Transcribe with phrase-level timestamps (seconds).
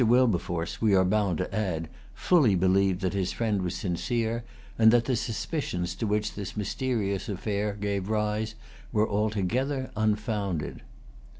[0.03, 4.43] Wilberforce, we are bound to add, fully believed that his friend was sincere,
[4.79, 8.55] and that the suspicions to which this mysterious affair gave rise
[8.91, 10.81] were altogether unfounded.